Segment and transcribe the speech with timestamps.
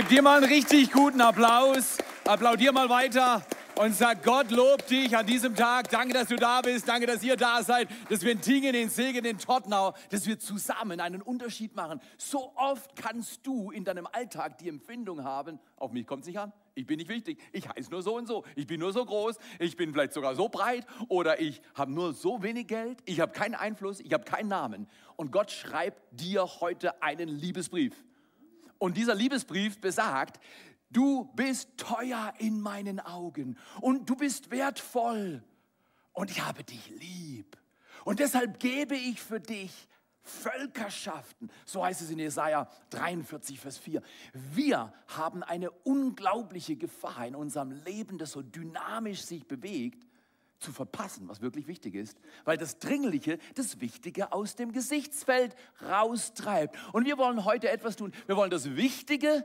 [0.00, 1.98] Gib dir mal einen richtig guten Applaus.
[2.24, 3.44] Applaudier mal weiter
[3.76, 5.90] und sag, Gott lobt dich an diesem Tag.
[5.90, 6.88] Danke, dass du da bist.
[6.88, 7.86] Danke, dass ihr da seid.
[8.08, 12.00] Dass wir in Tingen, in Segen, in Tottenau, dass wir zusammen einen Unterschied machen.
[12.16, 16.38] So oft kannst du in deinem Alltag die Empfindung haben, auf mich kommt es nicht
[16.38, 16.54] an.
[16.74, 17.38] Ich bin nicht wichtig.
[17.52, 18.46] Ich heiße nur so und so.
[18.56, 19.36] Ich bin nur so groß.
[19.58, 20.86] Ich bin vielleicht sogar so breit.
[21.08, 23.02] Oder ich habe nur so wenig Geld.
[23.04, 24.00] Ich habe keinen Einfluss.
[24.00, 24.88] Ich habe keinen Namen.
[25.16, 27.94] Und Gott schreibt dir heute einen Liebesbrief.
[28.80, 30.40] Und dieser Liebesbrief besagt,
[30.88, 35.44] du bist teuer in meinen Augen und du bist wertvoll
[36.14, 37.58] und ich habe dich lieb.
[38.06, 39.70] Und deshalb gebe ich für dich
[40.22, 41.50] Völkerschaften.
[41.66, 44.02] So heißt es in Jesaja 43, Vers 4.
[44.32, 50.06] Wir haben eine unglaubliche Gefahr in unserem Leben, das so dynamisch sich bewegt,
[50.60, 56.76] zu verpassen, was wirklich wichtig ist, weil das Dringliche das Wichtige aus dem Gesichtsfeld raustreibt.
[56.92, 58.12] Und wir wollen heute etwas tun.
[58.26, 59.44] Wir wollen das Wichtige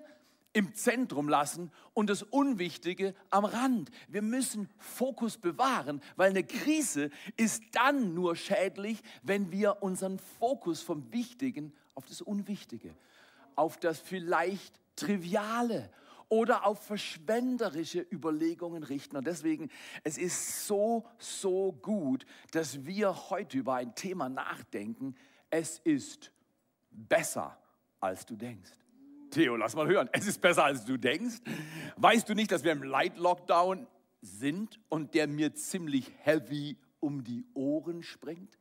[0.56, 3.92] im Zentrum lassen und das Unwichtige am Rand.
[4.08, 10.82] Wir müssen Fokus bewahren, weil eine Krise ist dann nur schädlich, wenn wir unseren Fokus
[10.82, 12.96] vom Wichtigen auf das Unwichtige,
[13.56, 15.90] auf das vielleicht Triviale
[16.30, 19.18] oder auf verschwenderische Überlegungen richten.
[19.18, 19.70] Und deswegen,
[20.04, 25.16] es ist so, so gut, dass wir heute über ein Thema nachdenken.
[25.50, 26.32] Es ist
[26.92, 27.58] besser,
[28.00, 28.72] als du denkst.
[29.32, 30.10] Theo, lass mal hören.
[30.12, 31.38] Es ist besser, als du denkst.
[31.98, 33.88] Weißt du nicht, dass wir im Light Lockdown
[34.22, 38.58] sind und der mir ziemlich heavy um die Ohren springt?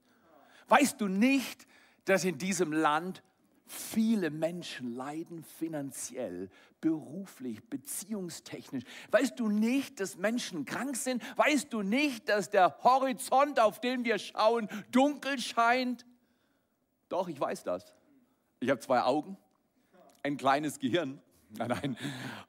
[0.69, 1.67] Weißt du nicht,
[2.05, 3.23] dass in diesem Land
[3.67, 6.51] Viele Menschen leiden finanziell,
[6.83, 8.85] beruflich, beziehungstechnisch.
[9.11, 11.23] Weißt du nicht, dass Menschen krank sind?
[11.39, 16.05] Weißt du nicht, dass der Horizont, auf den wir schauen, dunkel scheint?
[17.08, 17.95] Doch, ich weiß das.
[18.61, 19.39] Ich habe zwei Augen,
[20.23, 21.23] ein kleines Gehirn
[21.59, 21.97] Nein, nein.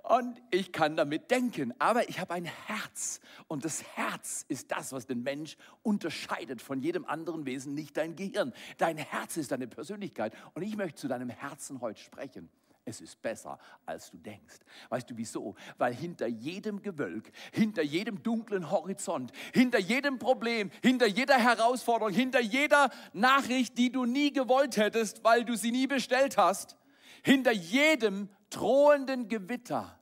[0.03, 3.19] Und ich kann damit denken, aber ich habe ein Herz.
[3.47, 8.15] Und das Herz ist das, was den Mensch unterscheidet von jedem anderen Wesen, nicht dein
[8.15, 8.53] Gehirn.
[8.77, 10.33] Dein Herz ist deine Persönlichkeit.
[10.53, 12.49] Und ich möchte zu deinem Herzen heute sprechen.
[12.87, 13.57] Es ist besser,
[13.87, 14.57] als du denkst.
[14.89, 15.55] Weißt du wieso?
[15.79, 22.41] Weil hinter jedem Gewölk, hinter jedem dunklen Horizont, hinter jedem Problem, hinter jeder Herausforderung, hinter
[22.41, 26.77] jeder Nachricht, die du nie gewollt hättest, weil du sie nie bestellt hast,
[27.23, 29.99] hinter jedem drohenden Gewitter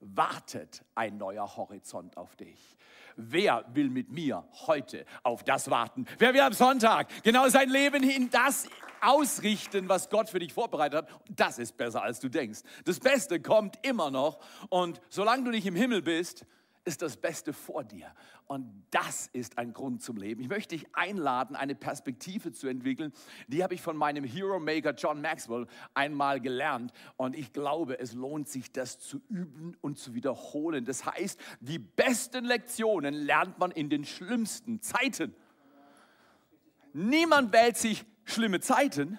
[0.00, 2.76] wartet ein neuer Horizont auf dich.
[3.16, 6.06] Wer will mit mir heute auf das warten?
[6.18, 8.68] Wer will am Sonntag genau sein Leben in das
[9.00, 11.20] ausrichten, was Gott für dich vorbereitet hat?
[11.30, 12.60] Das ist besser, als du denkst.
[12.84, 14.38] Das Beste kommt immer noch.
[14.68, 16.46] Und solange du nicht im Himmel bist,
[16.84, 18.12] ist das Beste vor dir.
[18.46, 20.42] Und das ist ein Grund zum Leben.
[20.42, 23.12] Ich möchte dich einladen, eine Perspektive zu entwickeln.
[23.48, 26.92] Die habe ich von meinem Hero Maker John Maxwell einmal gelernt.
[27.16, 30.84] Und ich glaube, es lohnt sich, das zu üben und zu wiederholen.
[30.84, 35.34] Das heißt, die besten Lektionen lernt man in den schlimmsten Zeiten.
[36.92, 39.18] Niemand wählt sich schlimme Zeiten,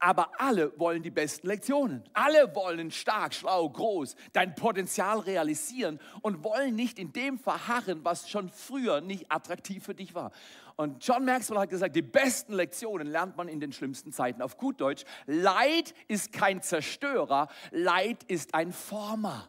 [0.00, 2.02] aber alle wollen die besten Lektionen.
[2.14, 8.28] Alle wollen stark, schlau, groß, dein Potenzial realisieren und wollen nicht in dem verharren, was
[8.28, 10.32] schon früher nicht attraktiv für dich war.
[10.76, 14.40] Und John Maxwell hat gesagt, die besten Lektionen lernt man in den schlimmsten Zeiten.
[14.40, 19.48] Auf gut Deutsch, Leid ist kein Zerstörer, Leid ist ein Former.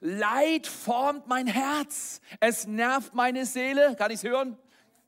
[0.00, 2.20] Leid formt mein Herz.
[2.40, 3.96] Es nervt meine Seele.
[3.96, 4.56] Kann ich es hören?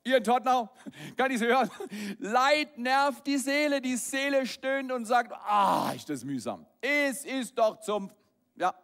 [0.02, 0.70] Ihr in Tottenau,
[1.16, 1.70] kann ich es hören?
[2.18, 6.64] Leid nervt die Seele, die Seele stöhnt und sagt, ah, ist das mühsam.
[6.80, 8.10] Es ist doch zum,
[8.56, 8.74] ja.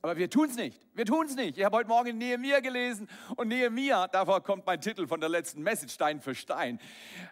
[0.00, 0.80] Aber wir tun es nicht.
[0.94, 1.58] Wir tun es nicht.
[1.58, 5.62] Ich habe heute Morgen Nehemiah gelesen und Nehemiah, davor kommt mein Titel von der letzten
[5.62, 6.80] Message, Stein für Stein.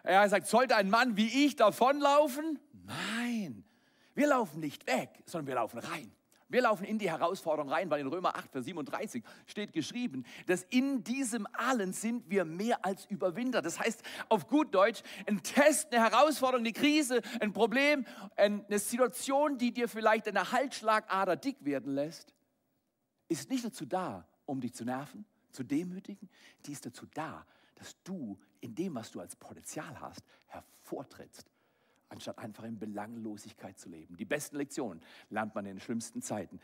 [0.03, 2.59] Er sagt, sollte ein Mann wie ich davonlaufen?
[2.85, 3.63] Nein,
[4.13, 6.11] wir laufen nicht weg, sondern wir laufen rein.
[6.53, 10.61] Wir laufen in die Herausforderung rein, weil in Römer 8, Vers 37 steht geschrieben, dass
[10.69, 13.63] in diesem allen sind wir mehr als Überwinder.
[13.63, 18.05] Das heißt auf gut Deutsch, ein Test, eine Herausforderung, eine Krise, ein Problem,
[18.35, 22.35] eine Situation, die dir vielleicht eine Halsschlagader dick werden lässt,
[23.29, 26.29] ist nicht dazu da, um dich zu nerven, zu demütigen.
[26.67, 31.49] Die ist dazu da, dass du in dem, was du als Potenzial hast, hervortrittst
[32.13, 34.15] anstatt einfach in Belanglosigkeit zu leben.
[34.17, 36.59] Die besten Lektionen lernt man in den schlimmsten Zeiten.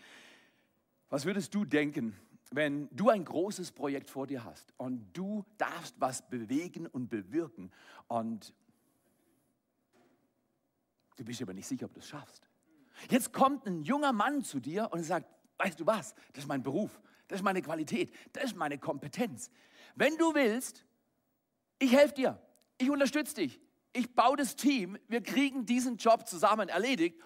[1.10, 2.16] Was würdest du denken,
[2.52, 7.72] wenn du ein großes Projekt vor dir hast und du darfst was bewegen und bewirken
[8.08, 8.54] und
[11.18, 12.48] du bist aber nicht sicher, ob du es schaffst?
[13.10, 16.64] Jetzt kommt ein junger Mann zu dir und sagt, weißt du was, das ist mein
[16.64, 19.52] Beruf, das ist meine Qualität, das ist meine Kompetenz.
[19.96, 20.86] Wenn du willst,
[21.80, 22.42] ich helfe dir,
[22.78, 23.60] ich unterstütze dich,
[23.94, 27.20] ich baue das Team, wir kriegen diesen Job zusammen erledigt.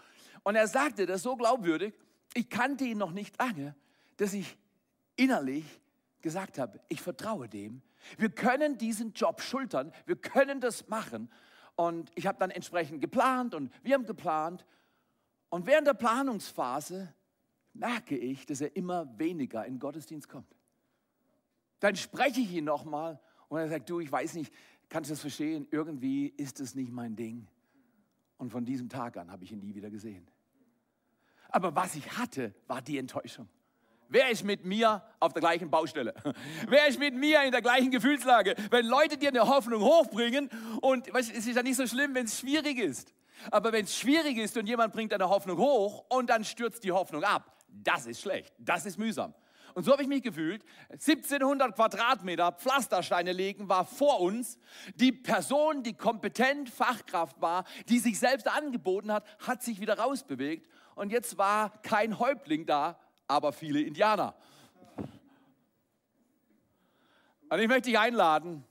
[0.44, 1.94] Und er sagte das so glaubwürdig,
[2.34, 3.76] ich kannte ihn noch nicht lange,
[4.18, 4.58] dass ich
[5.16, 5.66] innerlich
[6.22, 7.82] gesagt habe, ich vertraue dem.
[8.18, 11.30] Wir können diesen Job schultern, wir können das machen.
[11.76, 14.66] Und ich habe dann entsprechend geplant und wir haben geplant.
[15.50, 17.14] Und während der Planungsphase
[17.74, 20.56] merke ich, dass er immer weniger in Gottesdienst kommt.
[21.80, 23.20] Dann spreche ich ihn nochmal
[23.50, 24.54] und er sagt, du, ich weiß nicht,
[24.94, 25.68] kannst du das verstehen?
[25.72, 27.48] Irgendwie ist es nicht mein Ding.
[28.38, 30.28] Und von diesem Tag an habe ich ihn nie wieder gesehen.
[31.50, 33.50] Aber was ich hatte, war die Enttäuschung.
[34.08, 36.14] Wer ist mit mir auf der gleichen Baustelle?
[36.68, 38.54] Wer ist mit mir in der gleichen Gefühlslage?
[38.70, 40.50] Wenn Leute dir eine Hoffnung hochbringen
[40.82, 43.16] und weißt, es ist ja nicht so schlimm, wenn es schwierig ist.
[43.50, 46.92] Aber wenn es schwierig ist und jemand bringt eine Hoffnung hoch und dann stürzt die
[46.92, 49.34] Hoffnung ab, das ist schlecht, das ist mühsam.
[49.74, 50.64] Und so habe ich mich gefühlt.
[50.92, 54.60] 1700 Quadratmeter Pflastersteine legen war vor uns.
[54.96, 60.70] Die Person, die kompetent Fachkraft war, die sich selbst angeboten hat, hat sich wieder rausbewegt.
[60.96, 64.36] Und jetzt war kein Häuptling da, aber viele Indianer.
[67.50, 68.64] Und ich möchte dich einladen,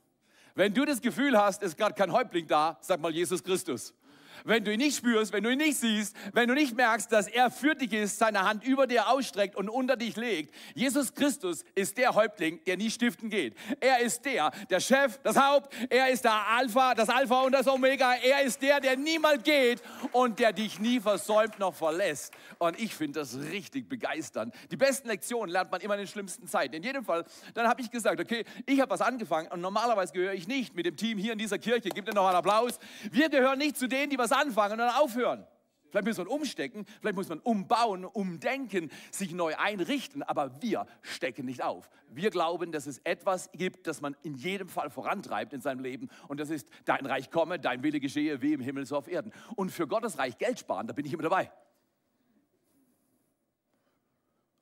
[0.55, 3.93] wenn du das Gefühl hast, es ist gerade kein Häuptling da, sag mal Jesus Christus
[4.43, 7.27] wenn du ihn nicht spürst, wenn du ihn nicht siehst, wenn du nicht merkst, dass
[7.27, 10.53] er für dich ist, seine Hand über dir ausstreckt und unter dich legt.
[10.75, 13.55] Jesus Christus ist der Häuptling, der nie stiften geht.
[13.79, 15.73] Er ist der, der Chef, das Haupt.
[15.89, 18.13] Er ist der Alpha, das Alpha und das Omega.
[18.15, 19.81] Er ist der, der niemals geht
[20.11, 22.33] und der dich nie versäumt noch verlässt.
[22.57, 24.53] Und ich finde das richtig begeisternd.
[24.71, 26.75] Die besten Lektionen lernt man immer in den schlimmsten Zeiten.
[26.75, 30.33] In jedem Fall, dann habe ich gesagt, okay, ich habe was angefangen und normalerweise gehöre
[30.33, 31.89] ich nicht mit dem Team hier in dieser Kirche.
[31.89, 32.79] Gibt mir noch einen Applaus.
[33.11, 35.47] Wir gehören nicht zu denen, die was anfangen und dann aufhören.
[35.93, 41.45] Vielleicht muss man umstecken, vielleicht muss man umbauen, umdenken, sich neu einrichten, aber wir stecken
[41.45, 41.87] nicht auf.
[42.09, 46.09] Wir glauben, dass es etwas gibt, das man in jedem Fall vorantreibt in seinem Leben
[46.27, 49.31] und das ist, dein Reich komme, dein Wille geschehe, wie im Himmel so auf Erden.
[49.55, 51.51] Und für Gottes Reich Geld sparen, da bin ich immer dabei.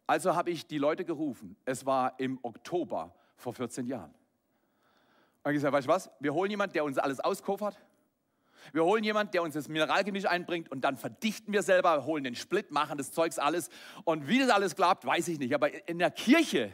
[0.06, 1.56] Also habe ich die Leute gerufen.
[1.64, 4.14] Es war im Oktober vor 14 Jahren.
[5.44, 7.82] Und ich gesagt, weißt du was, wir holen jemanden, der uns alles auskoffert
[8.74, 12.36] wir holen jemanden, der uns das Mineralgemisch einbringt und dann verdichten wir selber, holen den
[12.36, 13.69] Split, machen das Zeugs alles.
[14.04, 15.54] Und wie das alles klappt, weiß ich nicht.
[15.54, 16.74] Aber in der Kirche,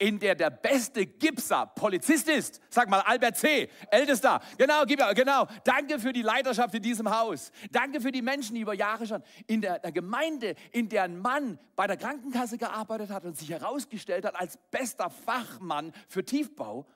[0.00, 2.60] in der der beste Gipser Polizist ist.
[2.70, 4.40] Sag mal, Albert C., Ältester.
[4.56, 5.46] Genau, genau.
[5.62, 7.52] Danke für die Leiterschaft in diesem Haus.
[7.70, 11.18] Danke für die Menschen, die über Jahre schon in der, der Gemeinde, in der ein
[11.18, 16.86] Mann bei der Krankenkasse gearbeitet hat und sich herausgestellt hat als bester Fachmann für Tiefbau,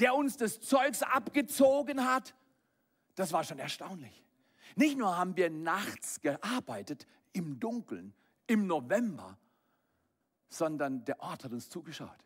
[0.00, 2.34] der uns das Zeugs abgezogen hat
[3.20, 4.24] das war schon erstaunlich.
[4.76, 8.14] Nicht nur haben wir nachts gearbeitet, im Dunkeln,
[8.46, 9.38] im November,
[10.48, 12.24] sondern der Ort hat uns zugeschaut.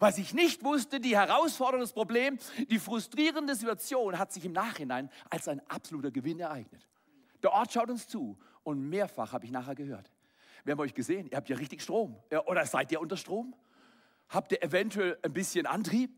[0.00, 2.38] Was ich nicht wusste, die Herausforderung, das Problem,
[2.70, 6.88] die frustrierende Situation hat sich im Nachhinein als ein absoluter Gewinn ereignet.
[7.42, 10.10] Der Ort schaut uns zu und mehrfach habe ich nachher gehört.
[10.64, 12.16] Wir haben euch gesehen, ihr habt ja richtig Strom.
[12.46, 13.54] Oder seid ihr unter Strom?
[14.30, 16.10] Habt ihr eventuell ein bisschen Antrieb?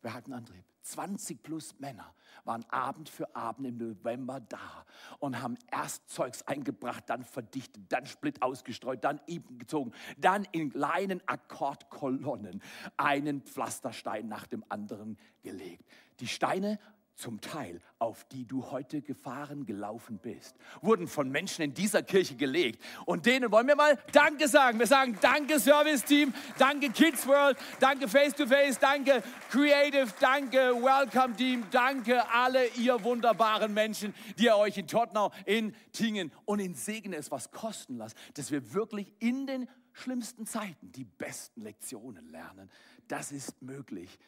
[0.00, 0.64] Wir hatten Antrieb.
[0.82, 2.14] 20 plus Männer
[2.44, 4.84] waren Abend für Abend im November da
[5.18, 10.70] und haben erst Zeugs eingebracht, dann verdichtet, dann Split ausgestreut, dann eben gezogen, dann in
[10.70, 12.62] kleinen Akkordkolonnen
[12.96, 15.84] einen Pflasterstein nach dem anderen gelegt.
[16.20, 16.78] Die Steine
[17.14, 22.36] zum Teil, auf die du heute gefahren gelaufen bist, wurden von Menschen in dieser Kirche
[22.36, 22.82] gelegt.
[23.04, 24.78] Und denen wollen wir mal Danke sagen.
[24.78, 30.56] Wir sagen Danke Service Team, danke Kids World, danke Face to Face, danke Creative, danke
[30.56, 36.60] Welcome Team, danke alle ihr wunderbaren Menschen, die ihr euch in Tottenau, in Tingen und
[36.60, 41.62] in Segen es was kosten lasst, dass wir wirklich in den schlimmsten Zeiten die besten
[41.62, 42.70] Lektionen lernen.
[43.08, 44.18] Das ist möglich.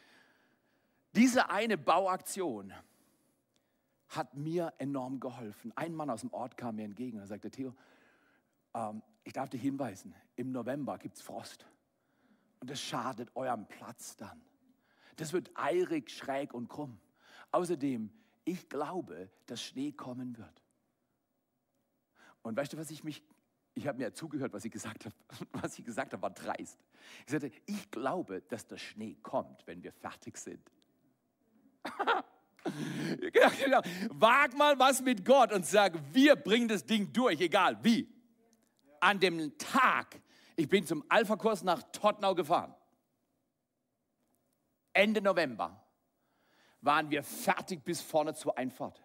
[1.15, 2.73] Diese eine Bauaktion
[4.09, 5.71] hat mir enorm geholfen.
[5.75, 7.73] Ein Mann aus dem Ort kam mir entgegen und sagte, Theo,
[8.73, 11.65] ähm, ich darf dich hinweisen, im November gibt es Frost.
[12.59, 14.41] Und das schadet eurem Platz dann.
[15.15, 16.99] Das wird eirig, schräg und krumm.
[17.51, 18.11] Außerdem,
[18.43, 20.61] ich glaube, dass Schnee kommen wird.
[22.41, 23.23] Und weißt du, was ich mich,
[23.73, 25.15] ich habe mir zugehört, was ich gesagt habe.
[25.51, 26.79] Was ich gesagt habe, war dreist.
[27.25, 30.71] Ich sagte, ich glaube, dass der Schnee kommt, wenn wir fertig sind.
[33.31, 33.81] genau, genau.
[34.11, 38.07] Wag mal was mit Gott und sag, wir bringen das Ding durch, egal wie.
[38.99, 40.19] An dem Tag,
[40.55, 42.73] ich bin zum Alpha-Kurs nach Tottenau gefahren.
[44.93, 45.85] Ende November
[46.81, 49.03] waren wir fertig bis vorne zur Einfahrt.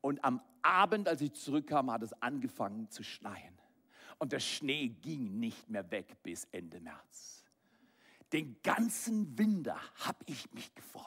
[0.00, 3.58] Und am Abend, als ich zurückkam, hat es angefangen zu schneien.
[4.18, 7.41] Und der Schnee ging nicht mehr weg bis Ende März.
[8.32, 11.02] Den ganzen Winter habe ich mich gefreut.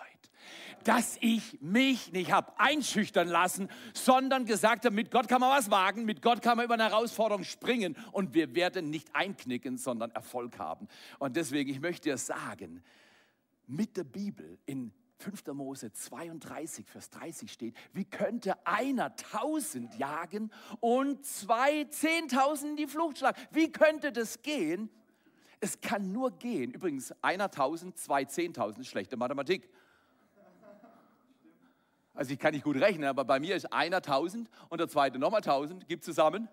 [0.84, 5.72] dass ich mich nicht habe einschüchtern lassen, sondern gesagt habe, mit Gott kann man was
[5.72, 10.12] wagen, mit Gott kann man über eine Herausforderung springen und wir werden nicht einknicken, sondern
[10.12, 10.88] Erfolg haben.
[11.18, 12.84] Und deswegen, ich möchte dir sagen,
[13.66, 15.48] mit der Bibel in 5.
[15.54, 20.52] Mose 32, Vers 30 steht, wie könnte einer tausend jagen
[20.82, 23.42] und zwei zehntausend in die Flucht schlagen?
[23.52, 24.90] Wie könnte das gehen?
[25.66, 26.70] Es kann nur gehen.
[26.74, 29.68] Übrigens, einer tausend, zwei zehntausend, schlechte Mathematik.
[32.14, 35.18] Also ich kann nicht gut rechnen, aber bei mir ist einer tausend und der zweite
[35.18, 36.48] nochmal tausend, gibt zusammen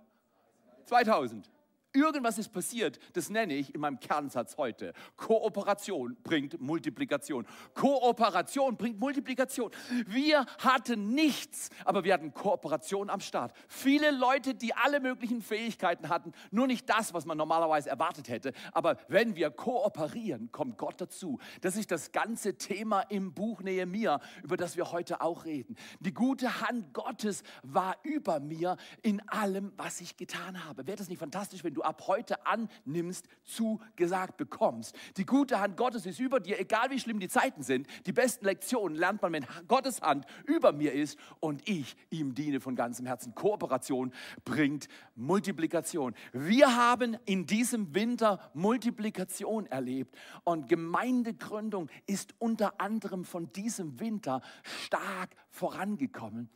[0.87, 1.51] 2000.
[1.95, 4.95] Irgendwas ist passiert, das nenne ich in meinem Kernsatz heute.
[5.17, 7.47] Kooperation bringt Multiplikation.
[7.75, 9.71] Kooperation bringt Multiplikation.
[10.07, 13.53] Wir hatten nichts, aber wir hatten Kooperation am Start.
[13.69, 18.55] Viele Leute, die alle möglichen Fähigkeiten hatten, nur nicht das, was man normalerweise erwartet hätte.
[18.73, 21.41] Aber wenn wir kooperieren, kommt Gott dazu.
[21.61, 25.77] Das ist das ganze Thema im Buch Nehemiah, über das wir heute auch reden.
[26.01, 30.87] Die gute Hand Gottes war über mir in allem, was ich getan habe.
[30.87, 34.97] Wäre das nicht fantastisch, wenn du ab heute annimmst, zugesagt bekommst.
[35.17, 37.87] Die gute Hand Gottes ist über dir, egal wie schlimm die Zeiten sind.
[38.07, 42.61] Die besten Lektionen lernt man, wenn Gottes Hand über mir ist und ich ihm diene
[42.61, 43.35] von ganzem Herzen.
[43.35, 44.13] Kooperation
[44.45, 46.15] bringt Multiplikation.
[46.33, 54.41] Wir haben in diesem Winter Multiplikation erlebt und Gemeindegründung ist unter anderem von diesem Winter
[54.63, 56.49] stark vorangekommen.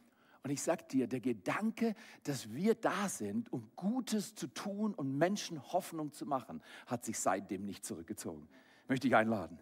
[0.46, 5.18] Und ich sage dir, der Gedanke, dass wir da sind, um Gutes zu tun und
[5.18, 8.48] Menschen Hoffnung zu machen, hat sich seitdem nicht zurückgezogen.
[8.86, 9.58] Möchte ich einladen.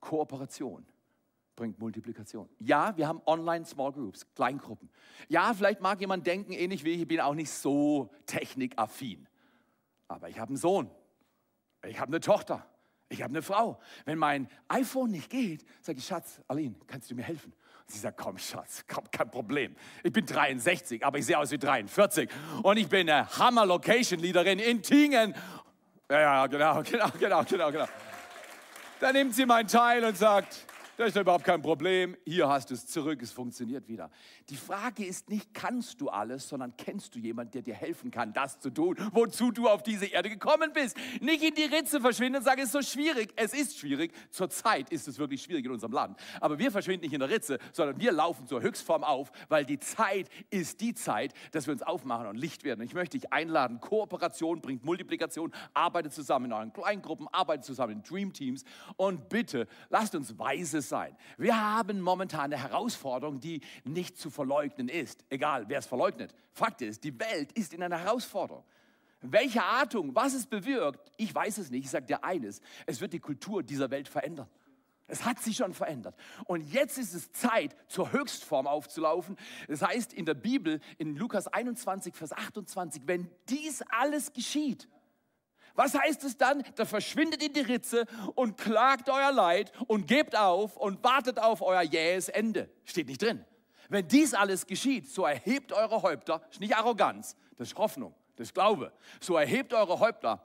[0.00, 0.84] Kooperation
[1.54, 2.48] bringt Multiplikation.
[2.58, 4.90] Ja, wir haben online Small Groups, Kleingruppen.
[5.28, 9.28] Ja, vielleicht mag jemand denken, ähnlich wie ich, ich bin auch nicht so technikaffin.
[10.08, 10.90] Aber ich habe einen Sohn.
[11.84, 12.66] Ich habe eine Tochter.
[13.08, 13.78] Ich habe eine Frau.
[14.04, 17.52] Wenn mein iPhone nicht geht, sage ich, Schatz, Aline, kannst du mir helfen?
[17.86, 19.76] Sie sagt, komm Schatz, komm, kein Problem.
[20.02, 22.28] Ich bin 63, aber ich sehe aus wie 43.
[22.62, 25.34] Und ich bin eine Hammer-Location-Leaderin in Tingen.
[26.10, 27.86] Ja, genau, genau, genau, genau, genau.
[28.98, 32.16] Dann nimmt sie mein Teil und sagt, das ist überhaupt kein Problem.
[32.24, 34.10] Hier hast du es zurück, es funktioniert wieder.
[34.48, 38.32] Die Frage ist nicht, kannst du alles, sondern kennst du jemanden, der dir helfen kann,
[38.32, 40.96] das zu tun, wozu du auf diese Erde gekommen bist.
[41.20, 43.32] Nicht in die Ritze verschwinden und sagen, es ist so schwierig.
[43.36, 44.12] Es ist schwierig.
[44.30, 46.18] Zurzeit ist es wirklich schwierig in unserem Land.
[46.40, 49.78] Aber wir verschwinden nicht in der Ritze, sondern wir laufen zur Höchstform auf, weil die
[49.78, 52.80] Zeit ist die Zeit, dass wir uns aufmachen und Licht werden.
[52.82, 53.80] ich möchte dich einladen.
[53.80, 55.52] Kooperation bringt Multiplikation.
[55.74, 58.64] Arbeite zusammen in euren Kleingruppen, arbeite zusammen in Dream Teams
[58.96, 60.38] und bitte lasst uns
[60.86, 61.16] weise sein.
[61.36, 65.24] Wir haben momentan eine Herausforderung, die nicht zu verleugnen ist.
[65.30, 66.34] Egal, wer es verleugnet.
[66.52, 68.64] Fakt ist, die Welt ist in einer Herausforderung.
[69.20, 71.84] Welche Artung, was es bewirkt, ich weiß es nicht.
[71.84, 74.48] Ich sage dir eines, es wird die Kultur dieser Welt verändern.
[75.08, 76.16] Es hat sich schon verändert.
[76.46, 79.36] Und jetzt ist es Zeit, zur Höchstform aufzulaufen.
[79.68, 84.88] Das heißt in der Bibel, in Lukas 21, Vers 28, wenn dies alles geschieht,
[85.76, 86.64] was heißt es dann?
[86.74, 91.62] Da verschwindet in die Ritze und klagt euer Leid und gebt auf und wartet auf
[91.62, 92.68] euer jähes Ende.
[92.84, 93.44] Steht nicht drin.
[93.88, 98.48] Wenn dies alles geschieht, so erhebt eure Häupter, ist nicht Arroganz, das ist Hoffnung, das
[98.48, 98.92] ist Glaube.
[99.20, 100.42] So erhebt eure Häupter,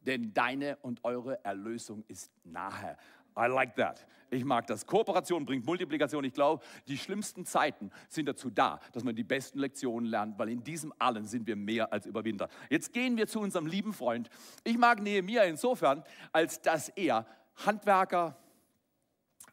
[0.00, 2.96] denn deine und eure Erlösung ist nahe.
[3.36, 4.06] I like that.
[4.30, 4.86] Ich mag das.
[4.86, 6.24] Kooperation bringt Multiplikation.
[6.24, 10.48] Ich glaube, die schlimmsten Zeiten sind dazu da, dass man die besten Lektionen lernt, weil
[10.48, 12.48] in diesem allen sind wir mehr als Überwinder.
[12.68, 14.28] Jetzt gehen wir zu unserem lieben Freund.
[14.64, 16.02] Ich mag Nehemiah insofern,
[16.32, 17.24] als dass er
[17.64, 18.36] Handwerker,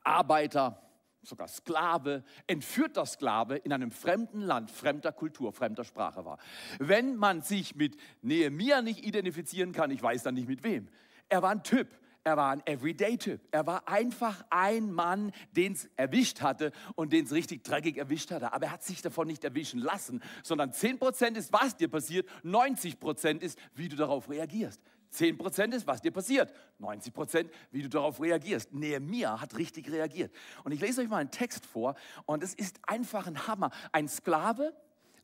[0.03, 0.81] Arbeiter,
[1.21, 6.37] sogar Sklave, entführter Sklave in einem fremden Land, fremder Kultur, fremder Sprache war.
[6.79, 10.89] Wenn man sich mit Nehemiah nicht identifizieren kann, ich weiß dann nicht mit wem.
[11.29, 11.87] Er war ein Typ,
[12.23, 13.41] er war ein Everyday-Typ.
[13.51, 18.31] Er war einfach ein Mann, den es erwischt hatte und den es richtig dreckig erwischt
[18.31, 18.53] hatte.
[18.53, 23.41] Aber er hat sich davon nicht erwischen lassen, sondern 10% ist, was dir passiert, 90%
[23.41, 24.81] ist, wie du darauf reagierst.
[25.13, 26.51] 10% ist, was dir passiert.
[26.79, 28.73] 90%, wie du darauf reagierst.
[28.73, 30.33] Nehemiah hat richtig reagiert.
[30.63, 33.69] Und ich lese euch mal einen Text vor und es ist einfach ein Hammer.
[33.91, 34.73] Ein Sklave,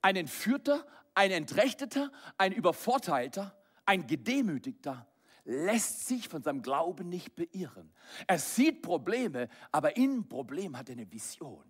[0.01, 5.07] ein Entführter, ein Entrechteter, ein Übervorteilter, ein Gedemütigter
[5.49, 7.91] lässt sich von seinem Glauben nicht beirren.
[8.27, 11.63] Er sieht Probleme, aber in Problem hat er eine Vision.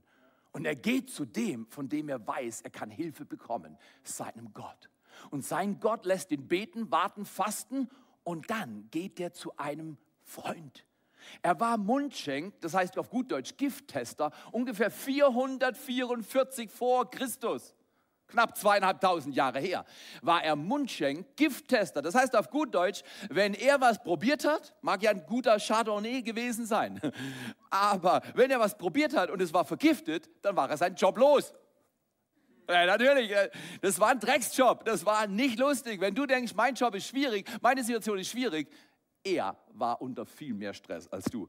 [0.51, 4.89] Und er geht zu dem, von dem er weiß, er kann Hilfe bekommen, seinem Gott.
[5.31, 7.89] Und sein Gott lässt ihn beten, warten, fasten
[8.23, 10.85] und dann geht er zu einem Freund.
[11.41, 17.75] Er war Mundschenk, das heißt auf gut Deutsch Gifttester, ungefähr 444 vor Christus.
[18.29, 19.85] Knapp zweieinhalbtausend Jahre her,
[20.21, 22.01] war er Mundschenk, Gifttester.
[22.01, 26.21] Das heißt auf gut Deutsch, wenn er was probiert hat, mag ja ein guter Chardonnay
[26.21, 26.99] gewesen sein,
[27.69, 31.17] aber wenn er was probiert hat und es war vergiftet, dann war er sein Job
[31.17, 31.53] los.
[32.69, 33.49] Ja, natürlich, äh,
[33.81, 35.99] das war ein Drecksjob, das war nicht lustig.
[36.01, 38.69] Wenn du denkst, mein Job ist schwierig, meine Situation ist schwierig,
[39.23, 41.47] er war unter viel mehr Stress als du.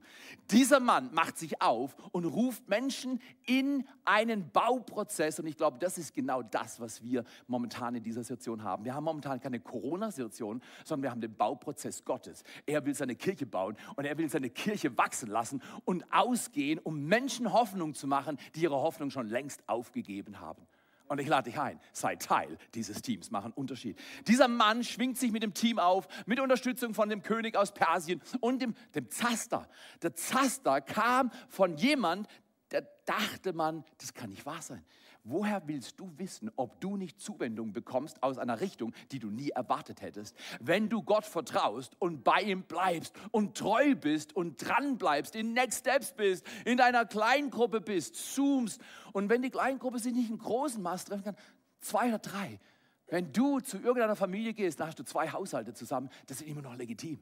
[0.49, 5.39] Dieser Mann macht sich auf und ruft Menschen in einen Bauprozess.
[5.39, 8.85] Und ich glaube, das ist genau das, was wir momentan in dieser Situation haben.
[8.85, 12.43] Wir haben momentan keine Corona-Situation, sondern wir haben den Bauprozess Gottes.
[12.65, 17.05] Er will seine Kirche bauen und er will seine Kirche wachsen lassen und ausgehen, um
[17.05, 20.67] Menschen Hoffnung zu machen, die ihre Hoffnung schon längst aufgegeben haben.
[21.11, 23.99] Und ich lade dich ein, sei Teil dieses Teams, mach einen Unterschied.
[24.29, 28.21] Dieser Mann schwingt sich mit dem Team auf, mit Unterstützung von dem König aus Persien
[28.39, 29.67] und dem, dem Zaster.
[30.01, 32.29] Der Zaster kam von jemand,
[32.71, 34.85] der dachte man, das kann nicht wahr sein.
[35.23, 39.49] Woher willst du wissen, ob du nicht Zuwendung bekommst aus einer Richtung, die du nie
[39.49, 40.35] erwartet hättest?
[40.59, 45.53] Wenn du Gott vertraust und bei ihm bleibst und treu bist und dran bleibst, in
[45.53, 48.81] Next Steps bist, in deiner Kleingruppe bist, zoomst
[49.13, 51.35] und wenn die Kleingruppe sich nicht in großen Maß treffen kann,
[51.79, 52.59] zwei oder drei.
[53.07, 56.61] Wenn du zu irgendeiner Familie gehst, da hast du zwei Haushalte zusammen, das ist immer
[56.61, 57.19] noch legitim.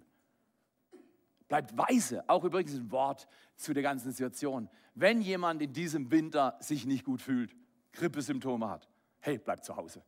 [1.50, 3.28] Bleibt weise, auch übrigens ein Wort
[3.58, 4.70] zu der ganzen Situation.
[4.94, 7.56] Wenn jemand in diesem Winter sich nicht gut fühlt,
[7.94, 8.88] Grippesymptome hat,
[9.20, 10.04] hey, bleib zu Hause.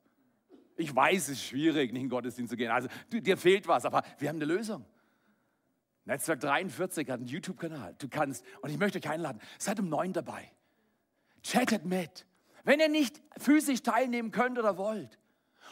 [0.76, 2.72] Ich weiß, es ist schwierig, nicht in den Gottesdienst zu gehen.
[2.72, 4.86] Also dir fehlt was, aber wir haben eine Lösung.
[6.06, 7.96] Netzwerk 43 hat einen YouTube-Kanal.
[7.98, 10.52] Du kannst, und ich möchte euch einladen, seid um neun dabei.
[11.44, 12.26] Chattet mit.
[12.64, 15.20] Wenn ihr nicht physisch teilnehmen könnt oder wollt.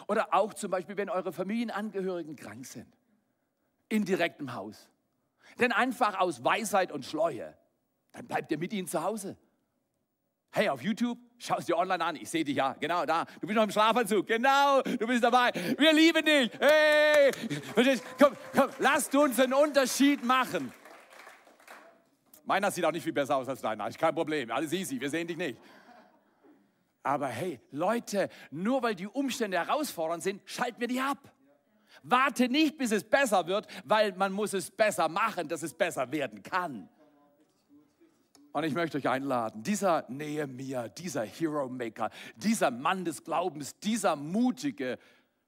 [0.08, 2.88] Oder auch zum Beispiel, wenn eure Familienangehörigen krank sind.
[3.89, 4.89] In direktem Haus.
[5.60, 7.58] Denn einfach aus Weisheit und Schleue,
[8.12, 9.38] dann bleibt ihr mit ihnen zu Hause.
[10.51, 12.15] Hey, auf YouTube, schau es dir online an.
[12.15, 13.25] Ich sehe dich ja, genau da.
[13.39, 15.51] Du bist noch im Schlafanzug, genau, du bist dabei.
[15.77, 16.51] Wir lieben dich.
[16.59, 17.31] Hey,
[18.20, 20.74] komm, komm, lasst uns einen Unterschied machen.
[22.46, 24.50] Meiner sieht auch nicht viel besser aus als deiner, kein Problem.
[24.50, 25.59] Alles easy, wir sehen dich nicht.
[27.03, 31.31] Aber hey, Leute, nur weil die Umstände herausfordernd sind, schalten wir die ab.
[32.01, 36.12] Warte nicht, bis es besser wird, weil man muss es besser machen, dass es besser
[36.12, 36.90] werden kann.
[38.51, 44.16] Und ich möchte euch einladen, dieser Nehemiah, dieser Hero Maker, dieser Mann des Glaubens, dieser
[44.16, 44.98] mutige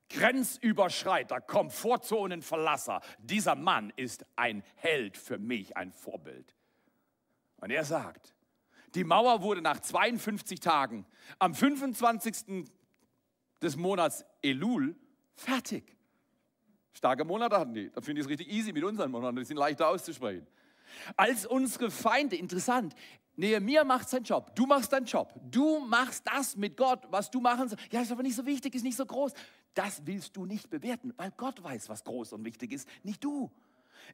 [0.09, 6.53] Grenzüberschreiter, Komfortzonenverlasser, dieser Mann ist ein Held für mich, ein Vorbild.
[7.57, 8.35] Und er sagt,
[8.93, 11.05] die Mauer wurde nach 52 Tagen
[11.39, 12.65] am 25.
[13.61, 14.95] des Monats Elul
[15.33, 15.97] fertig.
[16.93, 17.89] Starke Monate hatten die.
[17.89, 19.37] Da finde ich es richtig easy mit unseren Monaten.
[19.37, 20.45] Die sind leichter auszusprechen.
[21.15, 22.95] Als unsere Feinde, interessant,
[23.35, 27.39] Nehemiah macht seinen Job, du machst deinen Job, du machst das mit Gott, was du
[27.39, 27.91] machen sollst.
[27.91, 29.33] Ja, ist aber nicht so wichtig, ist nicht so groß.
[29.73, 33.49] Das willst du nicht bewerten, weil Gott weiß, was groß und wichtig ist, nicht du.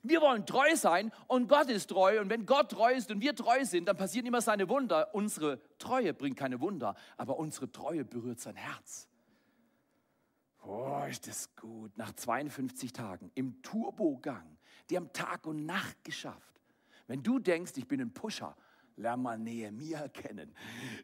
[0.03, 2.21] Wir wollen treu sein und Gott ist treu.
[2.21, 5.13] Und wenn Gott treu ist und wir treu sind, dann passieren immer seine Wunder.
[5.15, 9.07] Unsere Treue bringt keine Wunder, aber unsere Treue berührt sein Herz.
[10.63, 11.97] Oh, ist das gut.
[11.97, 14.57] Nach 52 Tagen im Turbogang,
[14.89, 16.61] die haben Tag und Nacht geschafft.
[17.07, 18.55] Wenn du denkst, ich bin ein Pusher,
[18.97, 20.53] lern mal Nehemiah kennen.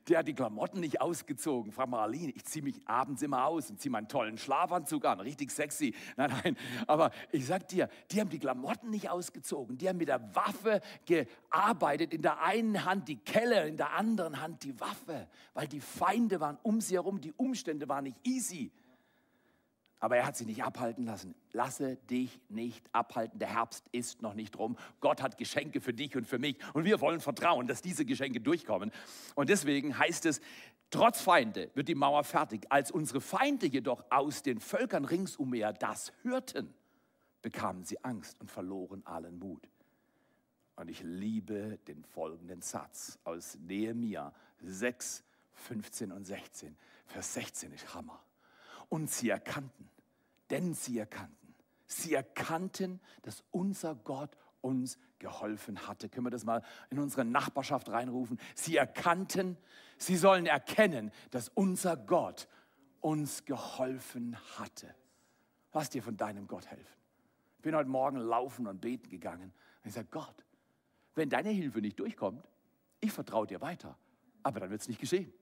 [0.07, 1.71] Der hat die Klamotten nicht ausgezogen.
[1.71, 5.19] Frag mal Aline, ich ziehe mich abends immer aus und ziehe meinen tollen Schlafanzug an,
[5.19, 5.93] richtig sexy.
[6.17, 9.77] Nein, nein, aber ich sag dir, die haben die Klamotten nicht ausgezogen.
[9.77, 12.13] Die haben mit der Waffe gearbeitet.
[12.13, 16.39] In der einen Hand die Kelle, in der anderen Hand die Waffe, weil die Feinde
[16.39, 18.71] waren um sie herum, die Umstände waren nicht easy.
[20.03, 21.33] Aber er hat sie nicht abhalten lassen.
[21.53, 23.39] Lasse dich nicht abhalten.
[23.39, 24.75] Der Herbst ist noch nicht rum.
[24.99, 26.57] Gott hat Geschenke für dich und für mich.
[26.73, 28.91] Und wir wollen vertrauen, dass diese Geschenke durchkommen.
[29.35, 30.41] Und deswegen heißt es,
[30.89, 32.65] trotz Feinde wird die Mauer fertig.
[32.67, 36.73] Als unsere Feinde jedoch aus den Völkern ringsumher das hörten,
[37.41, 39.69] bekamen sie Angst und verloren allen Mut.
[40.75, 46.75] Und ich liebe den folgenden Satz aus Nehemiah 6, 15 und 16.
[47.05, 48.21] Vers 16 ist Hammer.
[48.89, 49.92] Und sie erkannten,
[50.49, 51.55] denn sie erkannten.
[51.85, 56.09] Sie erkannten, dass unser Gott uns geholfen hatte.
[56.09, 58.39] Können wir das mal in unsere Nachbarschaft reinrufen?
[58.55, 59.57] Sie erkannten,
[59.97, 62.47] sie sollen erkennen, dass unser Gott
[63.01, 64.93] uns geholfen hatte.
[65.73, 66.97] Lass dir von deinem Gott helfen.
[67.57, 69.53] Ich bin heute Morgen laufen und beten gegangen.
[69.83, 70.45] Und ich sage, Gott,
[71.15, 72.47] wenn deine Hilfe nicht durchkommt,
[72.99, 73.97] ich vertraue dir weiter.
[74.43, 75.33] Aber dann wird es nicht geschehen.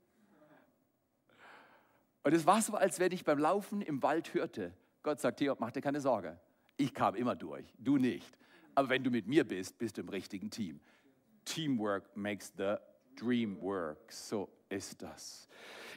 [2.23, 5.55] Und es war so, als wenn ich beim Laufen im Wald hörte, Gott sagt, Theo,
[5.59, 6.39] mach dir keine Sorge.
[6.77, 8.37] Ich kam immer durch, du nicht.
[8.75, 10.79] Aber wenn du mit mir bist, bist du im richtigen Team.
[11.45, 12.75] Teamwork makes the
[13.15, 14.11] dream work.
[14.11, 15.47] So ist das.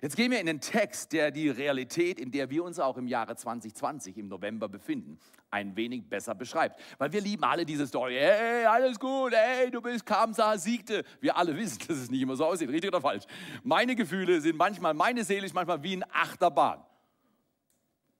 [0.02, 3.06] Jetzt gehen wir in den Text, der die Realität, in der wir uns auch im
[3.06, 5.18] Jahre 2020 im November befinden,
[5.50, 6.78] ein wenig besser beschreibt.
[6.98, 8.16] Weil wir lieben alle diese Story.
[8.18, 11.04] Hey, alles gut, hey, du bist Kamsa, siegte.
[11.20, 13.24] Wir alle wissen, dass es nicht immer so aussieht, richtig oder falsch.
[13.62, 16.84] Meine Gefühle sind manchmal, meine Seele ist manchmal wie ein Achterbahn.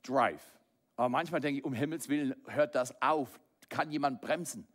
[0.03, 0.54] Drive.
[0.97, 3.41] Aber manchmal denke ich, um Himmels Willen, hört das auf.
[3.69, 4.67] Kann jemand bremsen?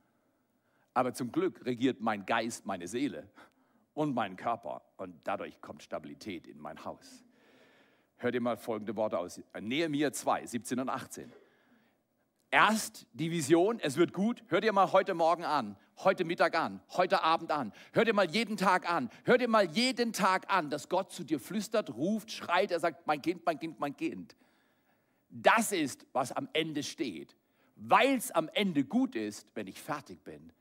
[0.93, 3.29] Aber zum Glück regiert mein Geist meine Seele
[3.93, 7.23] und meinen Körper und dadurch kommt Stabilität in mein Haus.
[8.17, 9.39] Hört ihr mal folgende Worte aus.
[9.59, 11.31] Nehemiah 2, 17 und 18.
[12.51, 16.81] Erst die Vision, es wird gut, hört ihr mal heute Morgen an, heute Mittag an,
[16.89, 20.71] heute Abend an, hört ihr mal jeden Tag an, hört ihr mal jeden Tag an,
[20.71, 24.35] dass Gott zu dir flüstert, ruft, schreit, er sagt, mein Kind, mein Kind, mein Kind.
[25.29, 27.35] Das ist, was am Ende steht.
[27.75, 30.51] Weil es am Ende gut ist, wenn ich fertig bin,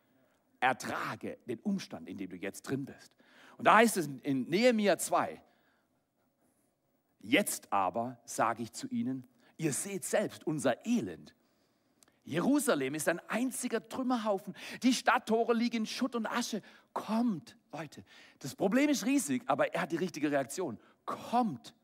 [0.61, 3.12] ertrage den Umstand, in dem du jetzt drin bist.
[3.57, 5.40] Und da heißt es in Nehemiah 2,
[7.20, 9.26] jetzt aber sage ich zu ihnen,
[9.57, 11.35] ihr seht selbst unser Elend
[12.28, 14.54] Jerusalem ist ein einziger Trümmerhaufen.
[14.83, 16.61] Die Stadttore liegen in Schutt und Asche.
[16.92, 18.04] Kommt, Leute.
[18.40, 20.78] Das Problem ist riesig, aber er hat die richtige Reaktion.
[21.07, 21.74] Kommt.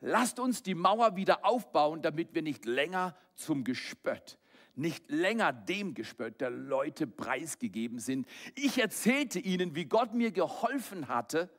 [0.00, 4.38] Lasst uns die Mauer wieder aufbauen, damit wir nicht länger zum Gespött,
[4.74, 8.26] nicht länger dem Gespött der Leute preisgegeben sind.
[8.54, 11.50] Ich erzählte ihnen, wie Gott mir geholfen hatte.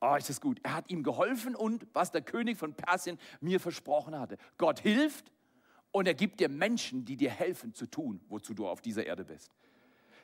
[0.00, 0.58] Oh, ist das gut.
[0.62, 4.38] Er hat ihm geholfen und was der König von Persien mir versprochen hatte.
[4.58, 5.30] Gott hilft
[5.92, 9.24] und er gibt dir Menschen, die dir helfen zu tun, wozu du auf dieser Erde
[9.24, 9.52] bist.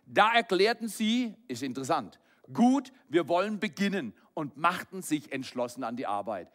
[0.06, 2.18] Da erklärten sie, ist interessant,
[2.52, 6.50] gut, wir wollen beginnen und machten sich entschlossen an die Arbeit.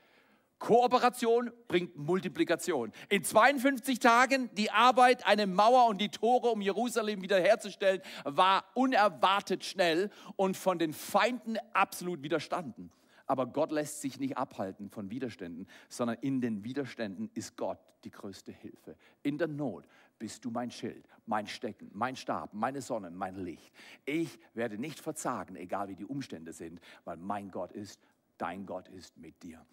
[0.59, 2.91] Kooperation bringt Multiplikation.
[3.09, 9.63] In 52 Tagen die Arbeit, eine Mauer und die Tore, um Jerusalem wiederherzustellen, war unerwartet
[9.63, 12.91] schnell und von den Feinden absolut widerstanden.
[13.27, 18.09] Aber Gott lässt sich nicht abhalten von Widerständen, sondern in den Widerständen ist Gott die
[18.09, 18.95] größte Hilfe.
[19.21, 19.85] In der Not
[20.17, 23.71] bist du mein Schild, mein Stecken, mein Stab, meine Sonne, mein Licht.
[24.05, 28.01] Ich werde nicht verzagen, egal wie die Umstände sind, weil mein Gott ist,
[28.37, 29.63] dein Gott ist mit dir.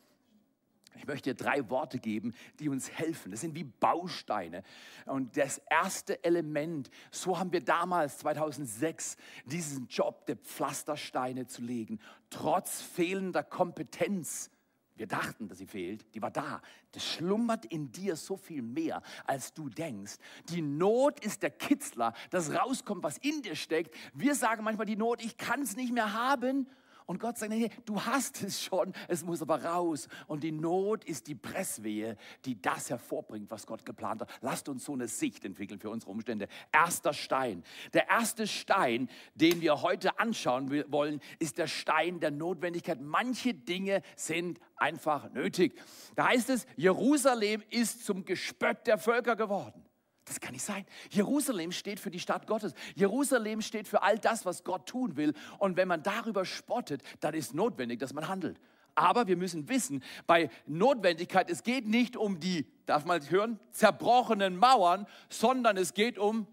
[0.96, 3.30] Ich möchte dir drei Worte geben, die uns helfen.
[3.30, 4.62] Das sind wie Bausteine.
[5.06, 12.00] Und das erste Element, so haben wir damals 2006 diesen Job der Pflastersteine zu legen,
[12.30, 14.50] trotz fehlender Kompetenz.
[14.96, 16.62] Wir dachten, dass sie fehlt, die war da.
[16.92, 20.14] Das schlummert in dir so viel mehr, als du denkst.
[20.50, 23.92] Die Not ist der Kitzler, das rauskommt, was in dir steckt.
[24.12, 26.68] Wir sagen manchmal die Not, ich kann es nicht mehr haben.
[27.06, 30.08] Und Gott sagt, nee, du hast es schon, es muss aber raus.
[30.26, 34.30] Und die Not ist die Presswehe, die das hervorbringt, was Gott geplant hat.
[34.40, 36.48] Lasst uns so eine Sicht entwickeln für unsere Umstände.
[36.72, 37.62] Erster Stein.
[37.92, 43.00] Der erste Stein, den wir heute anschauen wollen, ist der Stein der Notwendigkeit.
[43.00, 45.78] Manche Dinge sind einfach nötig.
[46.16, 49.84] Da heißt es, Jerusalem ist zum Gespött der Völker geworden.
[50.24, 50.86] Das kann nicht sein.
[51.10, 52.72] Jerusalem steht für die Stadt Gottes.
[52.94, 55.34] Jerusalem steht für all das, was Gott tun will.
[55.58, 58.58] Und wenn man darüber spottet, dann ist notwendig, dass man handelt.
[58.94, 64.56] Aber wir müssen wissen, bei Notwendigkeit, es geht nicht um die, darf man hören, zerbrochenen
[64.56, 66.46] Mauern, sondern es geht um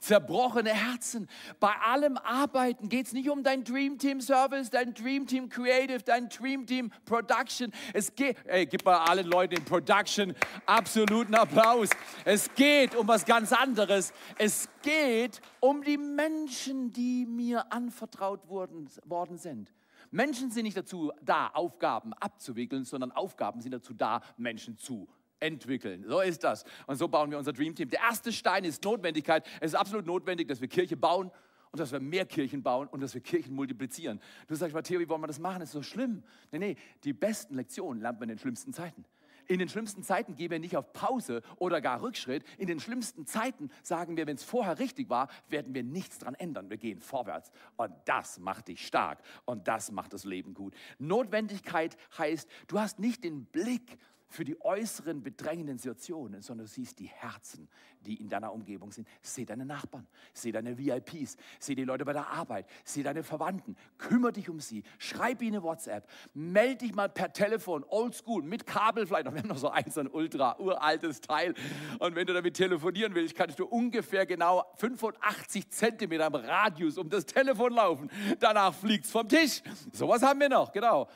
[0.00, 1.28] zerbrochene Herzen.
[1.60, 6.02] Bei allem Arbeiten geht es nicht um dein Dream Team Service, dein Dream Team Creative,
[6.02, 7.72] dein Dream Team Production.
[7.92, 10.34] Es geht, ey, gib mal allen Leuten in Production
[10.66, 11.90] absoluten Applaus.
[12.24, 14.12] Es geht um was ganz anderes.
[14.38, 19.72] Es geht um die Menschen, die mir anvertraut wurden, worden sind.
[20.10, 25.08] Menschen sind nicht dazu da, Aufgaben abzuwickeln, sondern Aufgaben sind dazu da, Menschen zu
[25.40, 26.04] entwickeln.
[26.06, 26.64] So ist das.
[26.86, 27.88] Und so bauen wir unser Dream Team.
[27.88, 29.46] Der erste Stein ist Notwendigkeit.
[29.60, 31.30] Es ist absolut notwendig, dass wir Kirche bauen
[31.72, 34.20] und dass wir mehr Kirchen bauen und dass wir Kirchen multiplizieren.
[34.48, 35.60] Du sagst, Matteo, wie wollen wir das machen?
[35.60, 36.22] Das ist so schlimm.
[36.50, 39.04] Nee, nee, die besten Lektionen lernt man in den schlimmsten Zeiten.
[39.46, 42.44] In den schlimmsten Zeiten gehen wir nicht auf Pause oder gar Rückschritt.
[42.56, 46.34] In den schlimmsten Zeiten sagen wir, wenn es vorher richtig war, werden wir nichts dran
[46.34, 46.70] ändern.
[46.70, 47.50] Wir gehen vorwärts.
[47.76, 50.74] Und das macht dich stark und das macht das Leben gut.
[51.00, 53.98] Notwendigkeit heißt, du hast nicht den Blick
[54.30, 57.68] für die äußeren bedrängenden Situationen, sondern du siehst die Herzen,
[58.06, 59.08] die in deiner Umgebung sind.
[59.20, 63.76] Seh deine Nachbarn, seh deine VIPs, seh die Leute bei der Arbeit, seh deine Verwandten,
[63.98, 69.06] kümmere dich um sie, schreib ihnen WhatsApp, melde dich mal per Telefon, oldschool, mit Kabel
[69.06, 71.54] vielleicht, wir haben noch so ein, so ein ultra uraltes Teil.
[71.98, 77.10] Und wenn du damit telefonieren willst, kannst du ungefähr genau 85 Zentimeter im Radius um
[77.10, 79.60] das Telefon laufen, danach fliegt es vom Tisch.
[79.92, 81.08] Sowas haben wir noch, genau.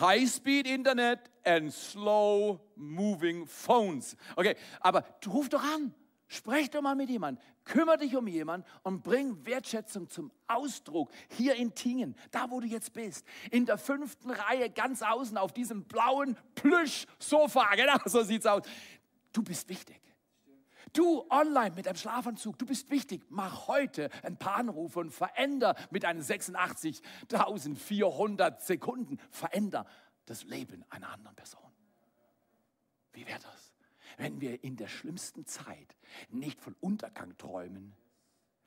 [0.00, 4.16] High-Speed Internet and slow moving phones.
[4.36, 5.94] Okay, aber ruf doch an.
[6.32, 11.56] Sprech doch mal mit jemandem, kümmere dich um jemanden und bring Wertschätzung zum Ausdruck hier
[11.56, 13.26] in Tingen, da wo du jetzt bist.
[13.50, 18.62] In der fünften Reihe ganz außen auf diesem blauen Plüsch-Sofa, genau so sieht's aus.
[19.34, 20.00] Du bist wichtig.
[20.94, 23.22] Du online mit einem Schlafanzug, du bist wichtig.
[23.28, 29.84] Mach heute ein paar Anrufe und veränder mit einem 86.400 Sekunden, veränder
[30.32, 31.70] das Leben einer anderen Person.
[33.12, 33.72] Wie wäre das?
[34.18, 35.96] wenn wir in der schlimmsten Zeit
[36.30, 37.94] nicht von Untergang träumen,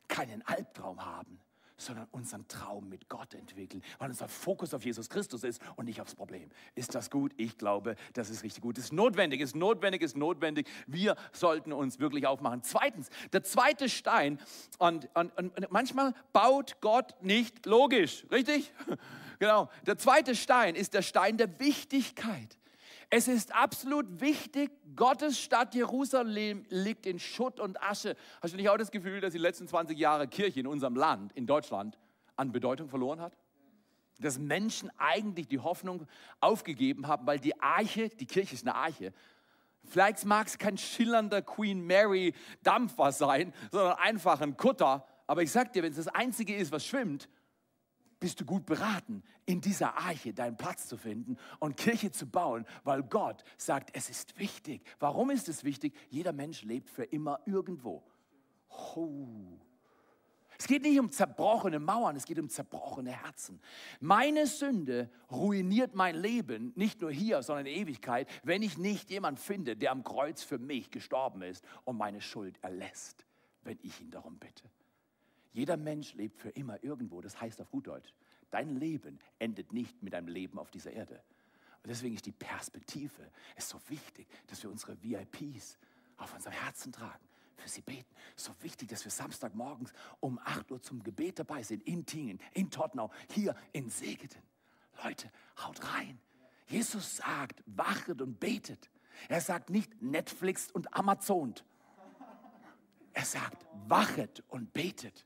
[0.08, 1.39] keinen Albtraum haben,
[1.78, 5.99] sondern unseren Traum mit Gott entwickeln, weil unser Fokus auf Jesus Christus ist und nicht
[5.99, 6.49] aufs Problem.
[6.73, 7.34] Ist das gut?
[7.36, 8.78] Ich glaube, das ist richtig gut.
[8.78, 10.69] Es ist notwendig, ist notwendig, ist notwendig.
[10.88, 12.63] Wir sollten uns wirklich aufmachen.
[12.63, 14.39] Zweitens, der zweite Stein,
[14.80, 18.71] und, und, und manchmal baut Gott nicht logisch, richtig?
[19.39, 19.69] Genau.
[19.86, 22.58] Der zweite Stein ist der Stein der Wichtigkeit.
[23.10, 28.15] Es ist absolut wichtig, Gottes Stadt Jerusalem liegt in Schutt und Asche.
[28.41, 31.32] Hast du nicht auch das Gefühl, dass die letzten 20 Jahre Kirche in unserem Land,
[31.34, 31.98] in Deutschland,
[32.36, 33.38] an Bedeutung verloren hat?
[34.19, 36.08] Dass Menschen eigentlich die Hoffnung
[36.39, 39.13] aufgegeben haben, weil die Arche, die Kirche ist eine Arche,
[39.84, 45.06] vielleicht mag es kein schillernder Queen Mary Dampfer sein, sondern einfach ein Kutter.
[45.28, 47.30] Aber ich sag dir, wenn es das Einzige ist, was schwimmt,
[48.25, 52.65] bist du gut beraten, in dieser Arche deinen Platz zu finden und Kirche zu bauen,
[52.83, 54.81] weil Gott sagt, es ist wichtig.
[54.97, 55.95] Warum ist es wichtig?
[56.09, 58.03] Jeder Mensch lebt für immer irgendwo.
[58.95, 59.59] Oh.
[60.57, 63.61] Es geht nicht um zerbrochene Mauern, es geht um zerbrochene Herzen.
[63.99, 69.39] Meine Sünde ruiniert mein Leben, nicht nur hier, sondern in Ewigkeit, wenn ich nicht jemanden
[69.39, 73.23] finde, der am Kreuz für mich gestorben ist und meine Schuld erlässt,
[73.61, 74.63] wenn ich ihn darum bitte.
[75.56, 77.22] Jeder Mensch lebt für immer irgendwo.
[77.22, 78.13] Das heißt auf gut Deutsch,
[78.52, 81.24] dein Leben endet nicht mit deinem Leben auf dieser Erde.
[81.82, 85.78] Und deswegen ist die Perspektive ist so wichtig, dass wir unsere VIPs
[86.18, 87.24] auf unserem Herzen tragen,
[87.56, 88.13] für sie beten.
[88.36, 92.70] So wichtig, dass wir Samstagmorgens um 8 Uhr zum Gebet dabei sind, in Tingen, in
[92.70, 94.41] Tottenau, hier in Segeten.
[95.06, 95.32] Leute,
[95.63, 96.20] haut rein.
[96.68, 98.89] Jesus sagt, wachet und betet.
[99.30, 101.56] Er sagt nicht Netflix und Amazon.
[103.13, 105.26] Er sagt, wachet und betet.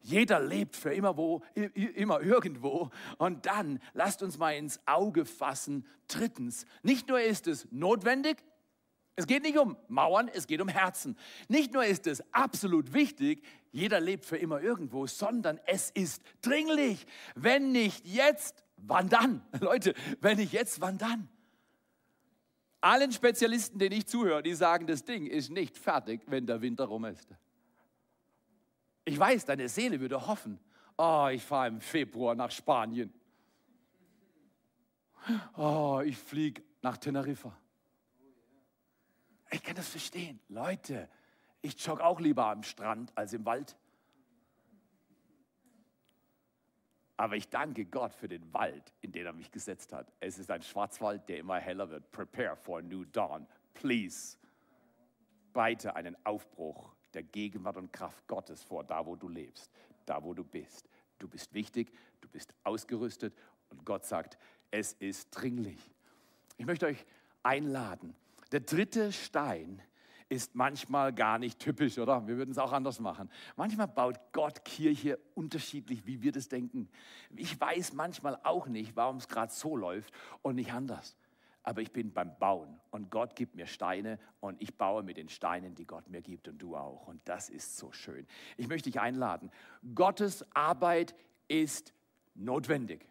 [0.00, 2.90] Jeder lebt für immer wo, immer irgendwo.
[3.18, 5.86] Und dann lasst uns mal ins Auge fassen.
[6.08, 8.36] Drittens, nicht nur ist es notwendig,
[9.18, 11.16] es geht nicht um Mauern, es geht um Herzen.
[11.48, 17.06] Nicht nur ist es absolut wichtig, jeder lebt für immer irgendwo, sondern es ist dringlich.
[17.34, 19.42] Wenn nicht jetzt, wann dann?
[19.60, 21.30] Leute, wenn nicht jetzt, wann dann?
[22.82, 26.84] Allen Spezialisten, denen ich zuhöre, die sagen, das Ding ist nicht fertig, wenn der Winter
[26.84, 27.34] rum ist.
[29.08, 30.58] Ich weiß, deine Seele würde hoffen,
[30.98, 33.14] oh, ich fahre im Februar nach Spanien.
[35.56, 37.56] Oh, ich fliege nach Teneriffa.
[39.52, 40.40] Ich kann das verstehen.
[40.48, 41.08] Leute,
[41.62, 43.76] ich jogge auch lieber am Strand als im Wald.
[47.16, 50.12] Aber ich danke Gott für den Wald, in den er mich gesetzt hat.
[50.18, 52.10] Es ist ein Schwarzwald, der immer heller wird.
[52.10, 53.46] Prepare for a new dawn.
[53.72, 54.36] Please.
[55.52, 59.72] Beite einen Aufbruch der Gegenwart und Kraft Gottes vor, da wo du lebst,
[60.04, 60.88] da wo du bist.
[61.18, 63.34] Du bist wichtig, du bist ausgerüstet
[63.70, 64.38] und Gott sagt,
[64.70, 65.78] es ist dringlich.
[66.58, 67.04] Ich möchte euch
[67.42, 68.14] einladen.
[68.52, 69.82] Der dritte Stein
[70.28, 72.26] ist manchmal gar nicht typisch, oder?
[72.26, 73.30] Wir würden es auch anders machen.
[73.56, 76.88] Manchmal baut Gott Kirche unterschiedlich, wie wir das denken.
[77.34, 81.16] Ich weiß manchmal auch nicht, warum es gerade so läuft und nicht anders
[81.66, 85.28] aber ich bin beim Bauen und Gott gibt mir Steine und ich baue mit den
[85.28, 87.08] Steinen, die Gott mir gibt und du auch.
[87.08, 88.24] Und das ist so schön.
[88.56, 89.50] Ich möchte dich einladen.
[89.92, 91.16] Gottes Arbeit
[91.48, 91.92] ist
[92.36, 93.08] notwendig.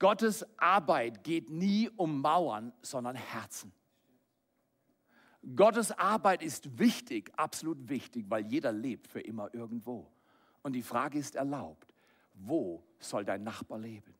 [0.00, 3.72] Gottes Arbeit geht nie um Mauern, sondern Herzen.
[5.54, 10.10] Gottes Arbeit ist wichtig, absolut wichtig, weil jeder lebt für immer irgendwo.
[10.62, 11.94] Und die Frage ist erlaubt,
[12.34, 14.16] wo soll dein Nachbar leben?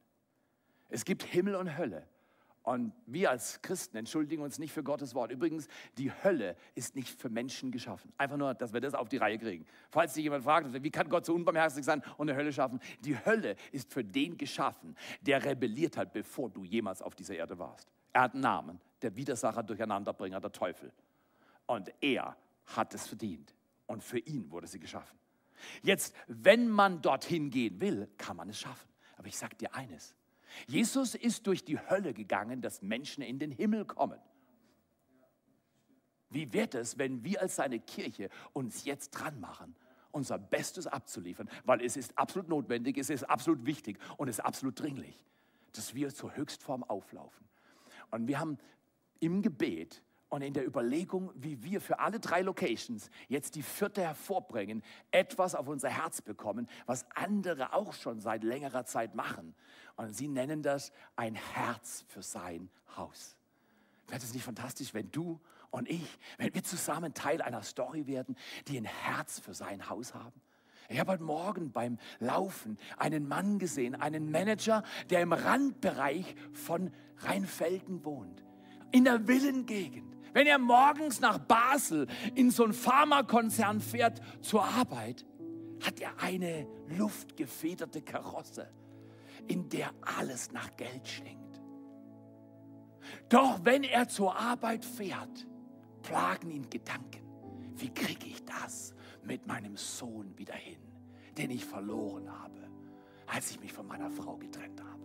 [0.89, 2.07] Es gibt Himmel und Hölle.
[2.63, 5.33] Und wir als Christen entschuldigen uns nicht für Gottes Wort.
[5.33, 8.13] Übrigens, die Hölle ist nicht für Menschen geschaffen.
[8.19, 9.65] Einfach nur, dass wir das auf die Reihe kriegen.
[9.89, 12.79] Falls sich jemand fragt, wie kann Gott so unbarmherzig sein und eine Hölle schaffen?
[13.01, 17.59] Die Hölle ist für den geschaffen, der rebelliert hat, bevor du jemals auf dieser Erde
[17.59, 17.89] warst.
[18.13, 20.93] Er hat einen Namen, der Widersacher, Durcheinanderbringer, der Teufel.
[21.67, 23.55] Und er hat es verdient.
[23.87, 25.19] Und für ihn wurde sie geschaffen.
[25.83, 28.89] Jetzt, wenn man dorthin gehen will, kann man es schaffen.
[29.17, 30.15] Aber ich sage dir eines,
[30.67, 34.21] Jesus ist durch die Hölle gegangen, dass Menschen in den Himmel kommen.
[36.31, 39.75] Wie wird es, wenn wir als seine Kirche uns jetzt dran machen,
[40.13, 41.51] unser Bestes abzuliefern?
[41.65, 45.25] Weil es ist absolut notwendig, es ist absolut wichtig und es ist absolut dringlich,
[45.73, 47.49] dass wir zur Höchstform auflaufen.
[48.11, 48.59] Und wir haben
[49.19, 54.01] im Gebet und in der Überlegung, wie wir für alle drei Locations jetzt die vierte
[54.01, 59.55] hervorbringen, etwas auf unser Herz bekommen, was andere auch schon seit längerer Zeit machen.
[59.97, 63.37] Und sie nennen das ein Herz für sein Haus.
[64.07, 65.41] Wäre das nicht fantastisch, wenn du
[65.71, 68.37] und ich, wenn wir zusammen Teil einer Story werden,
[68.69, 70.41] die ein Herz für sein Haus haben?
[70.89, 76.93] Ich habe heute Morgen beim Laufen einen Mann gesehen, einen Manager, der im Randbereich von
[77.19, 78.45] Rheinfelden wohnt,
[78.91, 80.17] in der Villengegend.
[80.33, 85.25] Wenn er morgens nach Basel in so einen Pharmakonzern fährt zur Arbeit,
[85.85, 88.69] hat er eine luftgefederte Karosse,
[89.47, 91.61] in der alles nach Geld stinkt.
[93.29, 95.47] Doch wenn er zur Arbeit fährt,
[96.03, 97.25] plagen ihn Gedanken.
[97.77, 100.81] Wie kriege ich das mit meinem Sohn wieder hin,
[101.39, 102.69] den ich verloren habe,
[103.27, 105.01] als ich mich von meiner Frau getrennt habe?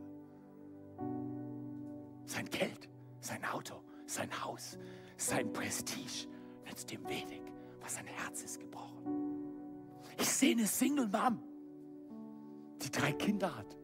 [2.25, 4.77] Sein Geld, sein Auto, sein Haus,
[5.17, 6.27] sein Prestige
[6.67, 7.41] nützt ihm wenig,
[7.81, 9.05] was sein Herz ist gebrochen.
[10.17, 11.41] Ich sehe eine Single Mom,
[12.81, 13.77] die drei Kinder hat.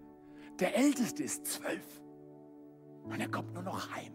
[0.60, 2.02] Der älteste ist zwölf
[3.04, 4.14] und er kommt nur noch heim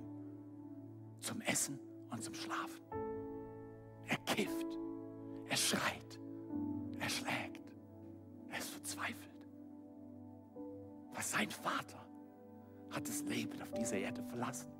[1.21, 1.79] zum Essen
[2.11, 2.81] und zum Schlafen.
[4.07, 4.79] Er kifft,
[5.49, 6.21] er schreit,
[7.01, 7.73] er schlägt,
[8.51, 9.49] er ist verzweifelt.
[11.15, 12.07] Was sein Vater
[12.91, 14.76] hat das Leben auf dieser Erde verlassen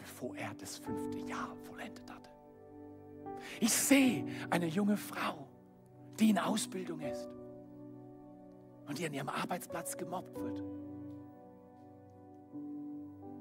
[0.00, 2.30] bevor er das fünfte Jahr vollendet hatte.
[3.60, 5.46] Ich sehe eine junge Frau,
[6.18, 7.28] die in Ausbildung ist
[8.86, 10.62] und die an ihrem Arbeitsplatz gemobbt wird.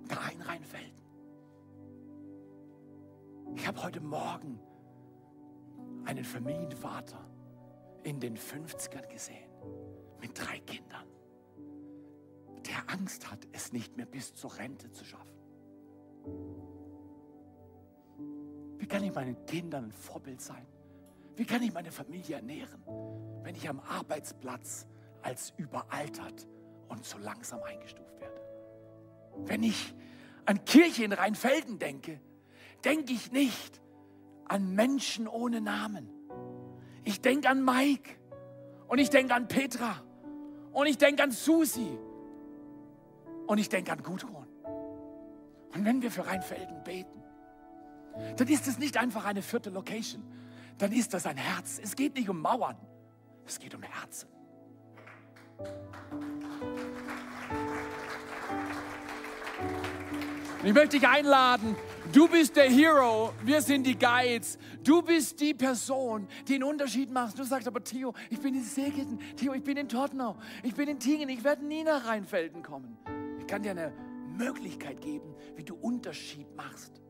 [0.08, 1.00] Da in Rheinfelden.
[3.56, 4.60] Ich habe heute Morgen
[6.06, 7.26] einen Familienvater
[8.04, 9.50] in den 50ern gesehen
[10.22, 11.06] mit drei Kindern,
[12.66, 15.39] der Angst hat, es nicht mehr bis zur Rente zu schaffen.
[18.78, 20.66] Wie kann ich meinen Kindern ein Vorbild sein?
[21.36, 22.82] Wie kann ich meine Familie ernähren,
[23.44, 24.88] wenn ich am Arbeitsplatz
[25.22, 26.48] als überaltert
[26.90, 28.42] und zu langsam eingestuft werde?
[29.46, 29.94] Wenn ich
[30.46, 32.20] an Kirche in Rheinfelden denke,
[32.84, 33.82] denke ich nicht
[34.46, 36.10] an Menschen ohne Namen.
[37.04, 38.16] Ich denke an Mike
[38.88, 40.04] und ich denke an Petra
[40.74, 41.98] und ich denke an Susi
[43.48, 44.48] und ich denke an Gudrun.
[45.74, 47.24] Und wenn wir für Rheinfelden beten,
[48.38, 50.24] dann ist es nicht einfach eine vierte Location,
[50.78, 51.80] dann ist das ein Herz.
[51.82, 52.78] Es geht nicht um Mauern,
[53.46, 54.28] es geht um Herzen.
[60.64, 61.76] Ich möchte dich einladen.
[62.12, 64.58] Du bist der Hero, wir sind die Guides.
[64.84, 67.38] Du bist die Person, die einen Unterschied macht.
[67.38, 69.20] Du sagst aber, Theo, ich bin in Seegitten.
[69.38, 70.36] Theo, ich bin in Tottenau.
[70.64, 71.30] Ich bin in Tingen.
[71.30, 72.98] Ich werde nie nach Rheinfelden kommen.
[73.40, 73.94] Ich kann dir eine
[74.30, 77.02] Möglichkeit geben, wie du Unterschied machst.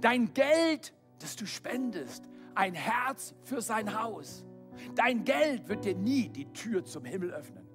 [0.00, 4.44] Dein Geld, das du spendest, ein Herz für sein Haus.
[4.94, 7.66] Dein Geld wird dir nie die Tür zum Himmel öffnen.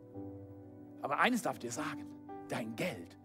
[1.02, 2.06] Aber eines darf dir sagen,
[2.50, 3.18] dein Geld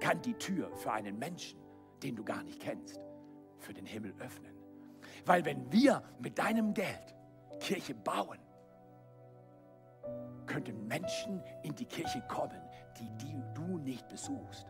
[0.00, 1.58] kann die Tür für einen Menschen,
[2.02, 3.00] den du gar nicht kennst,
[3.58, 4.54] für den Himmel öffnen.
[5.24, 7.14] Weil wenn wir mit deinem Geld
[7.60, 8.38] Kirche bauen,
[10.46, 12.60] könnten Menschen in die Kirche kommen,
[12.98, 14.66] die, die du nicht besuchst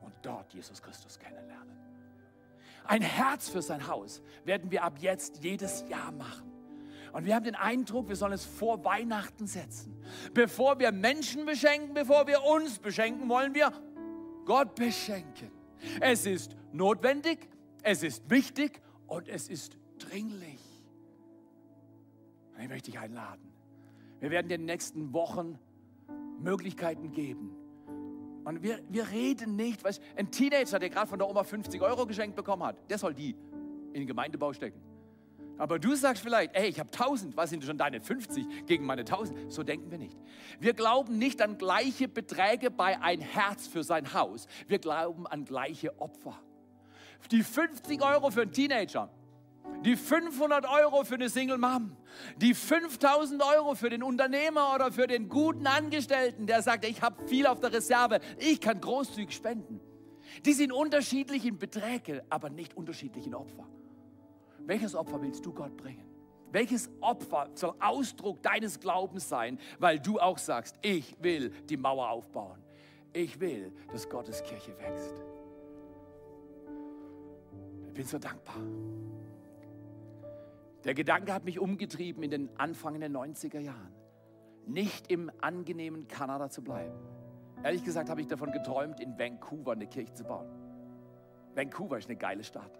[0.00, 1.76] und dort Jesus Christus kennenlernen.
[2.84, 6.50] Ein Herz für sein Haus werden wir ab jetzt jedes Jahr machen.
[7.12, 10.02] Und wir haben den Eindruck, wir sollen es vor Weihnachten setzen.
[10.34, 13.72] Bevor wir Menschen beschenken, bevor wir uns beschenken, wollen wir
[14.44, 15.50] Gott beschenken.
[16.00, 17.48] Es ist notwendig,
[17.82, 20.60] es ist wichtig und es ist dringlich.
[22.54, 23.52] Und ich möchte dich einladen.
[24.20, 25.58] Wir werden in den nächsten Wochen
[26.40, 27.54] Möglichkeiten geben,
[28.48, 32.06] und wir, wir reden nicht, weißt, ein Teenager, der gerade von der Oma 50 Euro
[32.06, 33.36] geschenkt bekommen hat, der soll die
[33.92, 34.80] in den Gemeindebau stecken.
[35.58, 39.02] Aber du sagst vielleicht, ey, ich habe 1000, was sind schon deine 50 gegen meine
[39.02, 39.52] 1000?
[39.52, 40.16] So denken wir nicht.
[40.60, 44.46] Wir glauben nicht an gleiche Beträge bei ein Herz für sein Haus.
[44.66, 46.40] Wir glauben an gleiche Opfer.
[47.30, 49.10] Die 50 Euro für einen Teenager,
[49.84, 51.96] die 500 Euro für eine Single Mom,
[52.36, 57.26] die 5000 Euro für den Unternehmer oder für den guten Angestellten, der sagt, ich habe
[57.26, 59.80] viel auf der Reserve, ich kann großzügig spenden.
[60.44, 63.66] Die sind unterschiedlich in Beträge, aber nicht unterschiedlich in Opfer.
[64.58, 66.04] Welches Opfer willst du Gott bringen?
[66.50, 72.08] Welches Opfer soll Ausdruck deines Glaubens sein, weil du auch sagst, ich will die Mauer
[72.10, 72.58] aufbauen.
[73.12, 75.14] Ich will, dass Gottes Kirche wächst.
[77.86, 78.56] Ich bin so dankbar.
[80.84, 83.92] Der Gedanke hat mich umgetrieben in den Anfang den 90er Jahren.
[84.66, 86.94] Nicht im angenehmen Kanada zu bleiben.
[87.62, 90.48] Ehrlich gesagt habe ich davon geträumt, in Vancouver eine Kirche zu bauen.
[91.54, 92.78] Vancouver ist eine geile Stadt.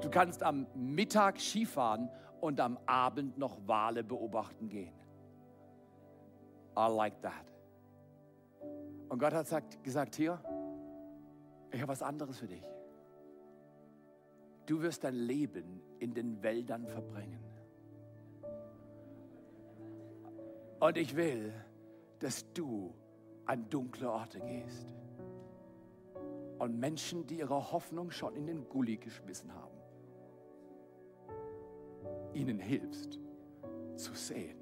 [0.00, 2.08] Du kannst am Mittag Skifahren
[2.40, 4.94] und am Abend noch Wale beobachten gehen.
[6.78, 7.52] I like that.
[9.08, 10.38] Und Gott hat sagt, gesagt, hier,
[11.72, 12.62] ich habe was anderes für dich.
[14.70, 17.42] Du wirst dein Leben in den Wäldern verbringen.
[20.78, 21.52] Und ich will,
[22.20, 22.94] dass du
[23.46, 24.94] an dunkle Orte gehst.
[26.60, 29.76] Und Menschen, die ihre Hoffnung schon in den Gully geschmissen haben,
[32.32, 33.18] ihnen hilfst
[33.96, 34.56] zu sehen,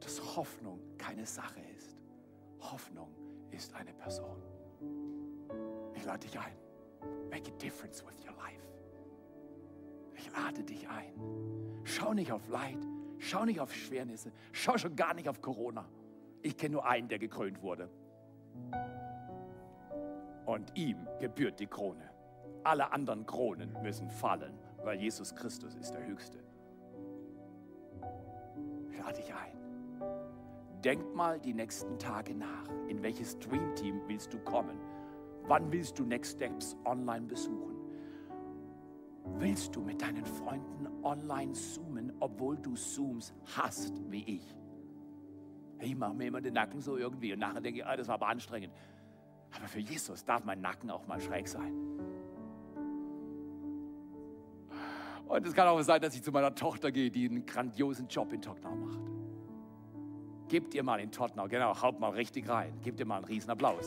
[0.00, 2.02] dass Hoffnung keine Sache ist.
[2.58, 3.14] Hoffnung
[3.52, 4.42] ist eine Person.
[5.94, 6.56] Ich lade dich ein.
[7.30, 8.69] Make a difference with your life.
[10.32, 11.12] Lade dich ein.
[11.84, 12.78] Schau nicht auf Leid,
[13.18, 15.88] schau nicht auf Schwernisse, schau schon gar nicht auf Corona.
[16.42, 17.90] Ich kenne nur einen, der gekrönt wurde.
[20.46, 22.10] Und ihm gebührt die Krone.
[22.64, 26.38] Alle anderen Kronen müssen fallen, weil Jesus Christus ist der Höchste.
[28.98, 29.60] Lade dich ein.
[30.82, 32.68] Denk mal die nächsten Tage nach.
[32.88, 34.78] In welches Dreamteam willst du kommen?
[35.44, 37.69] Wann willst du Next Steps online besuchen?
[39.38, 44.56] Willst du mit deinen Freunden online zoomen, obwohl du Zooms hast, wie ich?
[45.80, 48.16] Ich mache mir immer den Nacken so irgendwie und nachher denke ich, ah, das war
[48.16, 48.72] aber anstrengend.
[49.56, 51.74] Aber für Jesus darf mein Nacken auch mal schräg sein.
[55.26, 58.32] Und es kann auch sein, dass ich zu meiner Tochter gehe, die einen grandiosen Job
[58.32, 59.19] in Tottenham macht.
[60.50, 62.72] Gebt ihr mal in Tottenham, genau, haut mal richtig rein.
[62.82, 63.86] Gebt ihr mal einen riesen Applaus.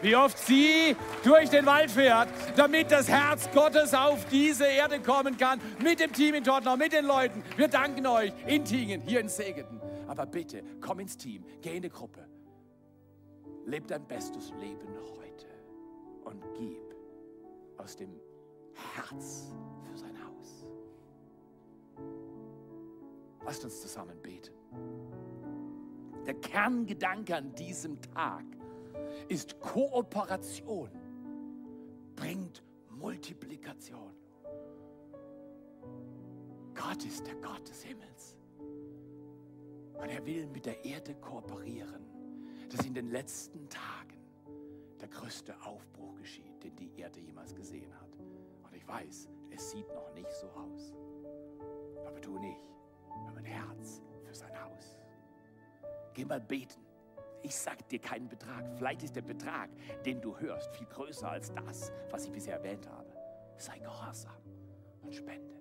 [0.00, 0.94] Wie oft sie
[1.24, 6.12] durch den Wald fährt, damit das Herz Gottes auf diese Erde kommen kann, mit dem
[6.12, 7.42] Team in Tottenham, mit den Leuten.
[7.56, 9.80] Wir danken euch in Tingen, hier in Segeten.
[10.06, 12.24] Aber bitte, komm ins Team, geh in die Gruppe.
[13.66, 14.86] Leb dein bestes Leben
[15.20, 15.48] heute
[16.22, 16.94] und gib
[17.76, 18.20] aus dem
[18.94, 19.48] Herz
[19.90, 20.64] für sein Haus.
[23.44, 24.52] Lasst uns zusammen beten.
[26.28, 28.44] Der Kerngedanke an diesem Tag
[29.30, 30.90] ist Kooperation,
[32.14, 34.14] bringt Multiplikation.
[36.74, 38.36] Gott ist der Gott des Himmels.
[39.94, 42.04] Und er will mit der Erde kooperieren,
[42.68, 44.18] dass in den letzten Tagen
[45.00, 48.18] der größte Aufbruch geschieht, den die Erde jemals gesehen hat.
[48.64, 50.92] Und ich weiß, es sieht noch nicht so aus.
[52.06, 52.68] Aber du und ich
[53.26, 54.97] haben ein Herz für sein Haus.
[56.18, 56.84] Geh mal beten.
[57.44, 58.64] Ich sag dir keinen Betrag.
[58.76, 59.70] Vielleicht ist der Betrag,
[60.04, 63.08] den du hörst, viel größer als das, was ich bisher erwähnt habe.
[63.56, 64.34] Sei gehorsam
[65.02, 65.54] und spende.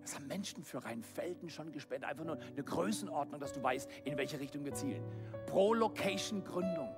[0.00, 2.10] Das haben Menschen für Rheinfelden schon gespendet.
[2.10, 5.04] Einfach nur eine Größenordnung, dass du weißt, in welche Richtung wir zielen.
[5.46, 6.92] Pro Location Gründung.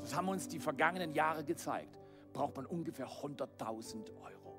[0.00, 1.98] Das haben uns die vergangenen Jahre gezeigt.
[2.32, 4.58] Braucht man ungefähr 100.000 Euro.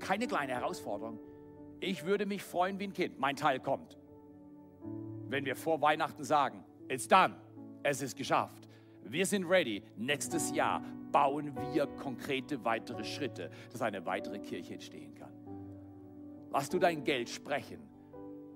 [0.00, 1.20] Keine kleine Herausforderung.
[1.78, 3.20] Ich würde mich freuen wie ein Kind.
[3.20, 3.97] Mein Teil kommt
[5.28, 7.34] wenn wir vor Weihnachten sagen, it's done,
[7.82, 8.68] es ist geschafft.
[9.02, 9.82] Wir sind ready.
[9.96, 15.32] Nächstes Jahr bauen wir konkrete weitere Schritte, dass eine weitere Kirche entstehen kann.
[16.50, 17.80] Lass du dein Geld sprechen.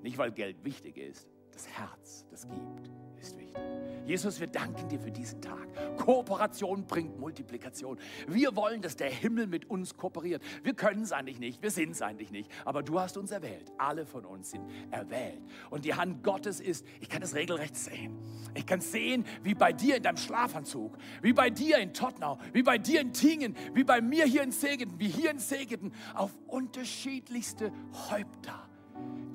[0.02, 3.81] Nicht, weil Geld wichtig ist, das Herz, das gibt, ist wichtig.
[4.07, 5.96] Jesus, wir danken dir für diesen Tag.
[5.96, 7.98] Kooperation bringt Multiplikation.
[8.26, 10.42] Wir wollen, dass der Himmel mit uns kooperiert.
[10.62, 13.70] Wir können es eigentlich nicht, wir sind es eigentlich nicht, aber du hast uns erwählt.
[13.78, 15.42] Alle von uns sind erwählt.
[15.70, 18.18] Und die Hand Gottes ist, ich kann es regelrecht sehen.
[18.55, 22.62] Ich kann sehen, wie bei dir in deinem Schlafanzug, wie bei dir in Tottenau, wie
[22.62, 26.36] bei dir in Tingen, wie bei mir hier in Segeten, wie hier in Segeten, auf
[26.46, 27.72] unterschiedlichste
[28.11, 28.68] Häupter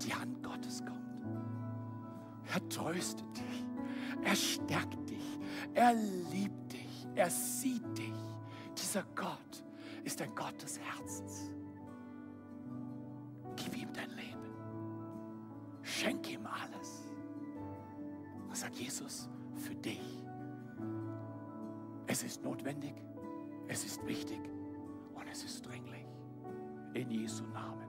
[0.03, 0.97] die Hand Gottes kommt.
[2.53, 3.66] Er tröstet dich.
[4.23, 5.39] Er stärkt dich.
[5.73, 7.07] Er liebt dich.
[7.15, 8.13] Er sieht dich.
[8.77, 9.63] Dieser Gott
[10.03, 11.51] ist ein Gott des Herzens.
[13.55, 14.53] Gib ihm dein Leben.
[15.81, 17.11] Schenk ihm alles.
[18.47, 20.25] Und sag Jesus, für dich.
[22.07, 22.93] Es ist notwendig,
[23.67, 24.39] es ist wichtig
[25.13, 26.05] und es ist dringlich.
[26.93, 27.87] In Jesu Namen.